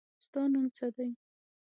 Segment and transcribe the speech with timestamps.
[0.25, 1.09] ستا نوم څه دی.